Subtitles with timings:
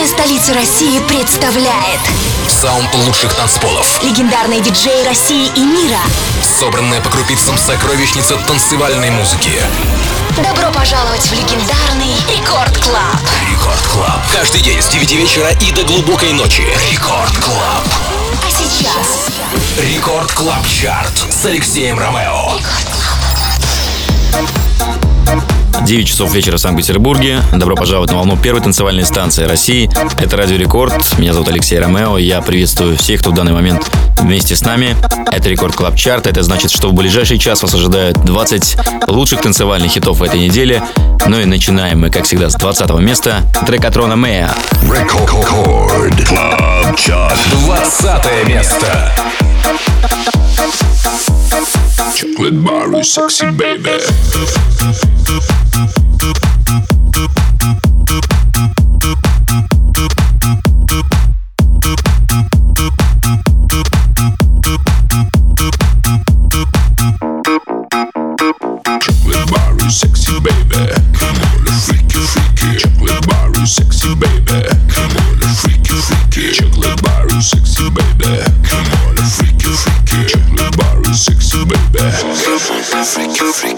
[0.00, 2.00] Музыкальная столица России представляет
[2.48, 4.02] Sound лучших танцполов.
[4.02, 5.98] Легендарные диджеи России и мира.
[6.42, 9.50] Собранная по крупицам сокровищница танцевальной музыки.
[10.36, 13.20] Добро пожаловать в легендарный Record Club.
[13.50, 14.20] Record Club.
[14.32, 16.66] Каждый день с 9 вечера и до глубокой ночи.
[16.90, 17.84] Record Club.
[18.42, 19.28] А сейчас
[19.76, 22.56] Record Club Chart с Алексеем Ромео.
[22.56, 22.88] Record
[24.78, 24.89] Club.
[25.84, 27.42] 9 часов вечера в Санкт-Петербурге.
[27.52, 29.90] Добро пожаловать на волну первой танцевальной станции России.
[30.20, 31.18] Это Радио Рекорд.
[31.18, 32.18] Меня зовут Алексей Ромео.
[32.18, 34.96] Я приветствую всех, кто в данный момент вместе с нами.
[35.32, 36.26] Это Record Club Chart.
[36.26, 38.76] Это значит, что в ближайший час вас ожидают 20
[39.08, 40.82] лучших танцевальных хитов этой недели.
[41.26, 43.42] Ну и начинаем мы, как всегда, с 20 места.
[43.66, 44.52] Трек от Рона Мэя.
[44.82, 47.38] Record Club Chart.
[47.64, 49.12] 20 место.
[52.20, 53.98] Chocolate bar is sexy, baby.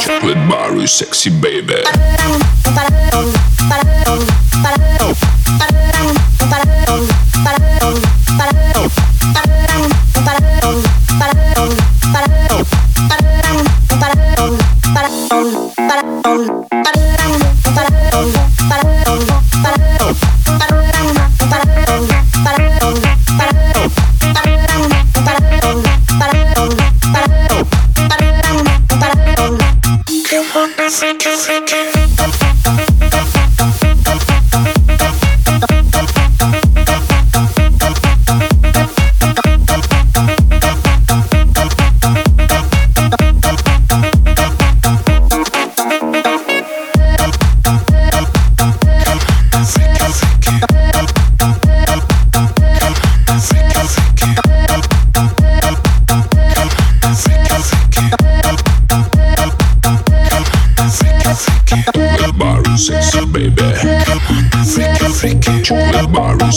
[0.00, 1.82] Chocolate bar is sexy, baby.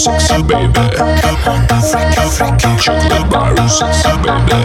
[0.00, 0.72] sexy baby.
[2.80, 4.56] Check the bar, sexy baby.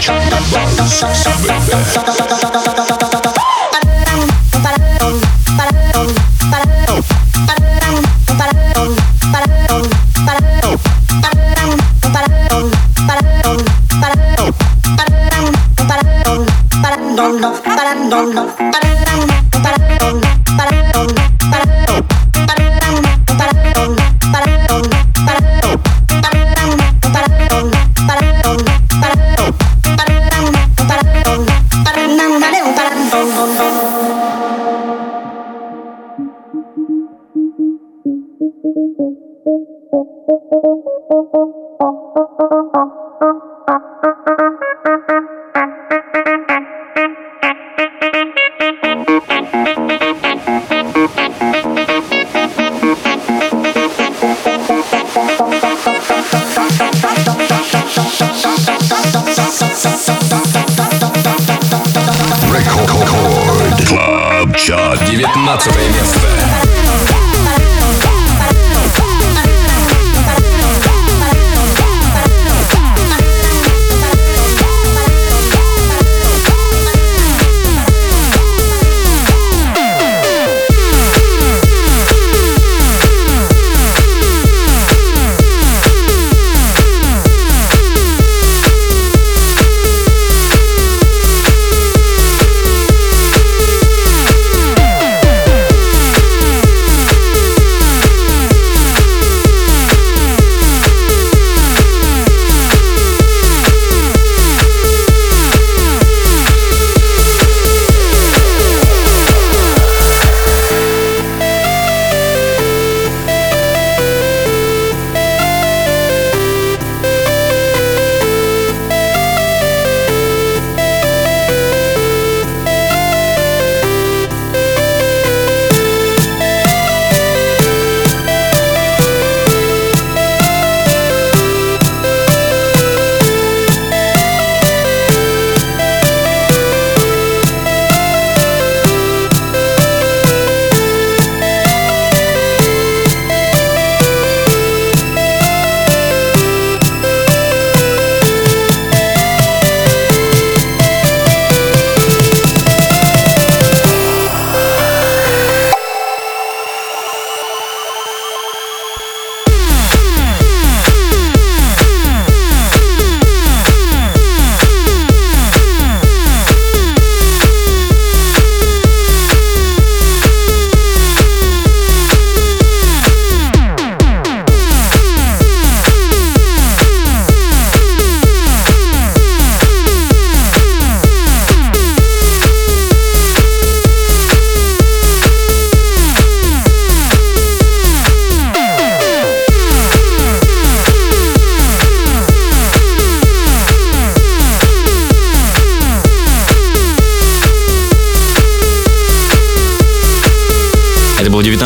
[0.00, 2.95] Check the bar, sexy baby.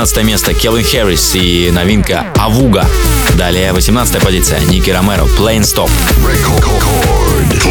[0.00, 2.87] 16 место Келвин Харрис и новинка Авуга.
[3.37, 5.91] Далее 18 позиция Ники Ромеро Plain Stop.
[6.25, 7.70] Record.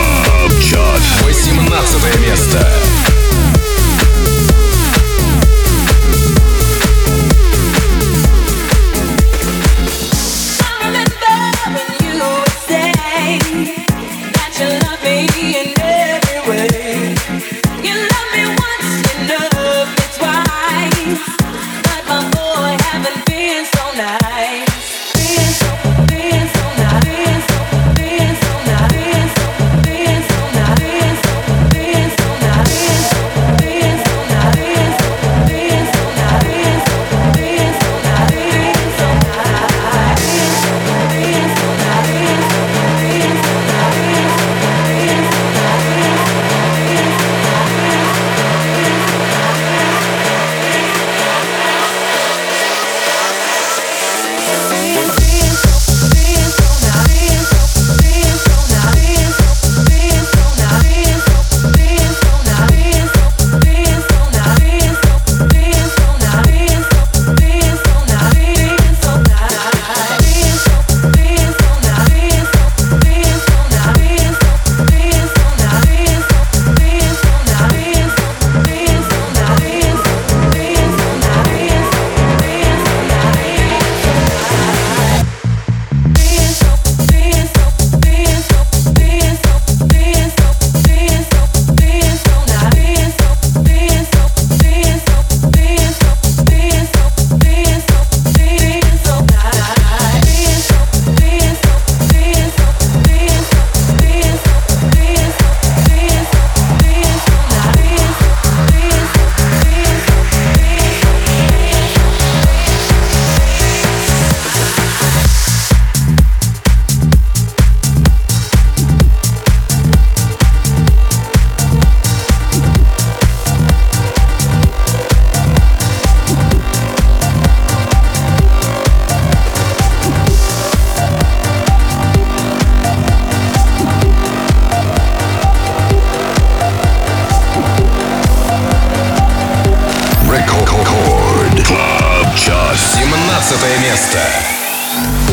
[143.49, 145.28] 15 место.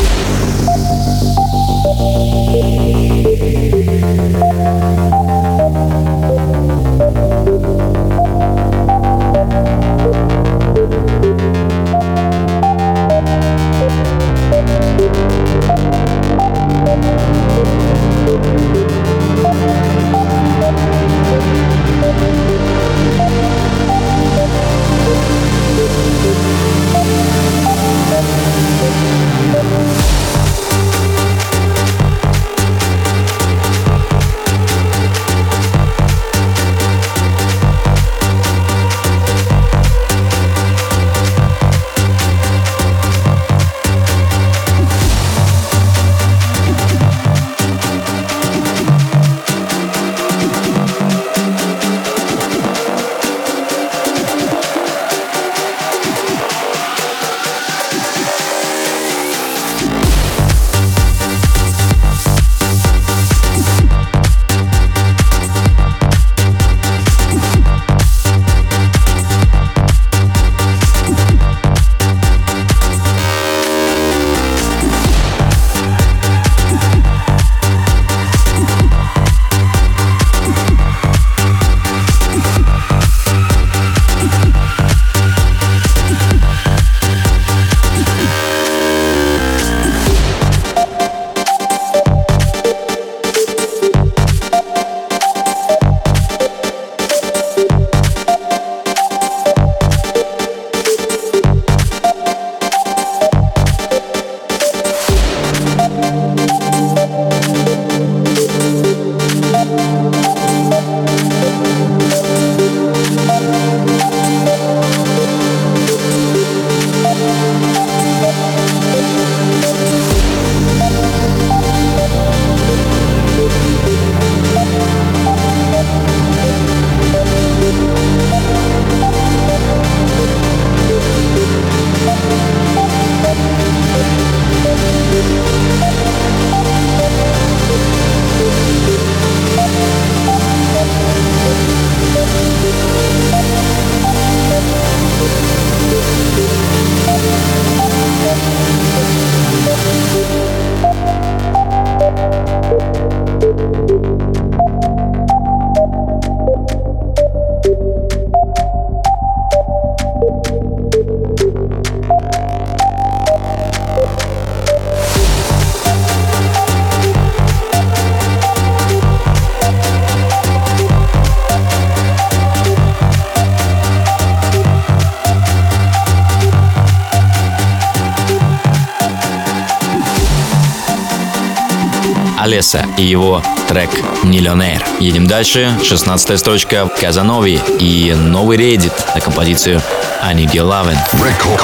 [182.47, 183.89] Alesso и его трек
[184.23, 184.81] «Millionaire».
[185.01, 185.77] Едем дальше.
[185.83, 189.81] 16 строчка Казанови и новый re-edit на композицию
[190.21, 190.97] «I Need Your Lovin'».
[191.13, 191.61] Record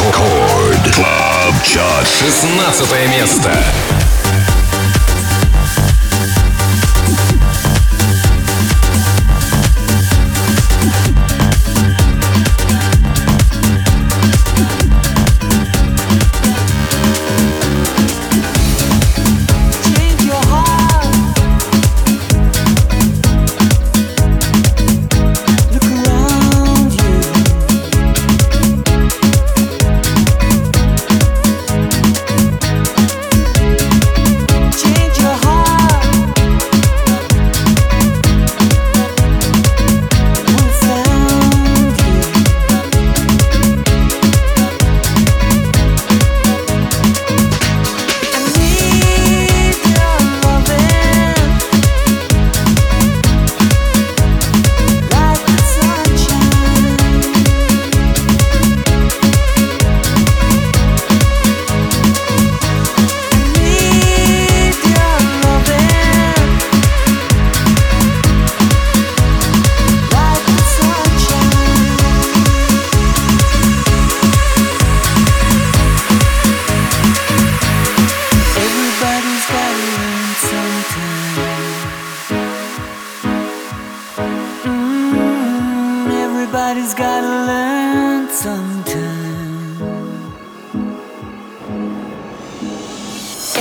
[0.93, 2.05] Club Chart.
[2.05, 4.02] 16 место.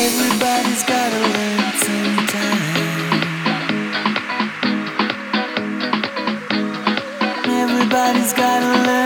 [0.04, 0.82] Everybody's
[8.32, 9.01] gotta learn.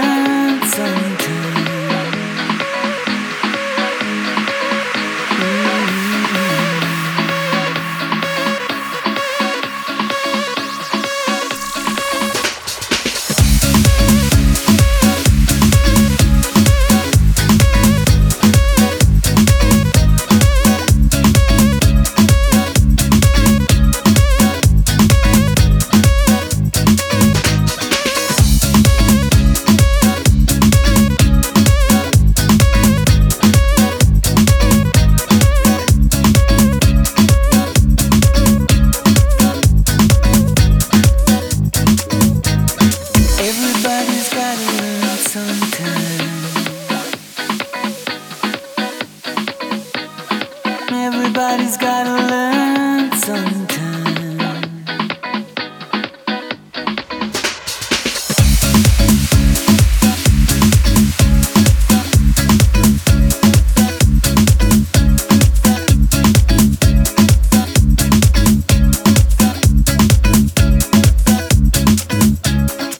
[45.37, 45.66] some